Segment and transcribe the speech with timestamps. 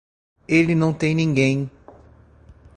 [0.47, 1.69] Ele não tem ninguém